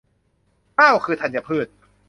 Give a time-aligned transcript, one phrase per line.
[0.77, 1.67] ข้าวคือธัญพืช